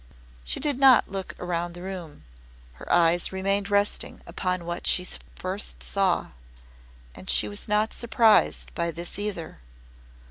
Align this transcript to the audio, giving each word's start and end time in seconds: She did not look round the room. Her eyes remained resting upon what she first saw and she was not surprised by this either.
She 0.43 0.59
did 0.59 0.79
not 0.79 1.11
look 1.11 1.35
round 1.37 1.75
the 1.75 1.83
room. 1.83 2.23
Her 2.73 2.91
eyes 2.91 3.31
remained 3.31 3.69
resting 3.69 4.21
upon 4.25 4.65
what 4.65 4.87
she 4.87 5.07
first 5.35 5.83
saw 5.83 6.29
and 7.13 7.29
she 7.29 7.47
was 7.47 7.67
not 7.67 7.93
surprised 7.93 8.73
by 8.73 8.89
this 8.89 9.19
either. 9.19 9.59